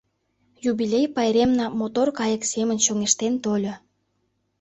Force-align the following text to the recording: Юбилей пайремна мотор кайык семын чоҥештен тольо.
Юбилей 0.69 1.05
пайремна 1.15 1.65
мотор 1.79 2.07
кайык 2.19 2.43
семын 2.51 2.77
чоҥештен 2.85 3.33
тольо. 3.43 3.73